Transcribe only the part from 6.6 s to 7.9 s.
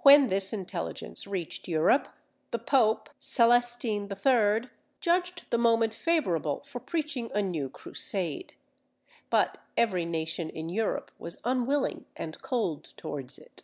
for preaching a new